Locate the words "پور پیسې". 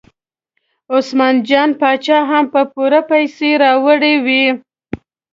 2.73-3.49